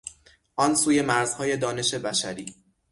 آن 0.55 0.75
سوی 0.75 1.01
مرزهای 1.01 1.57
دانش 1.57 1.93
بشری 1.93 2.55